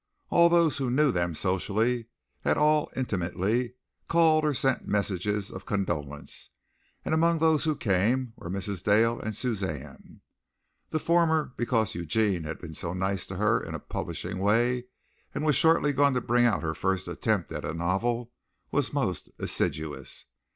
All 0.31 0.49
those 0.49 0.77
who 0.77 0.89
knew 0.89 1.11
them 1.11 1.35
socially 1.35 2.07
at 2.43 2.57
all 2.57 2.89
intimately 2.95 3.75
called 4.07 4.43
or 4.43 4.55
sent 4.55 4.87
messages 4.87 5.51
of 5.51 5.67
condolence, 5.67 6.49
and 7.05 7.13
among 7.13 7.37
those 7.37 7.65
who 7.65 7.75
came 7.75 8.33
were 8.35 8.49
Mrs. 8.49 8.83
Dale 8.83 9.19
and 9.19 9.35
Suzanne. 9.35 10.21
The 10.89 10.97
former 10.97 11.53
because 11.55 11.93
Eugene 11.93 12.45
had 12.45 12.57
been 12.59 12.73
so 12.73 12.93
nice 12.93 13.27
to 13.27 13.35
her 13.35 13.61
in 13.61 13.75
a 13.75 13.79
publishing 13.79 14.39
way 14.39 14.85
and 15.35 15.45
was 15.45 15.55
shortly 15.55 15.93
going 15.93 16.15
to 16.15 16.21
bring 16.21 16.45
out 16.47 16.63
her 16.63 16.73
first 16.73 17.07
attempt 17.07 17.51
at 17.51 17.63
a 17.63 17.71
novel 17.71 18.31
was 18.71 18.93
most 18.93 19.29
assiduous. 19.37 20.25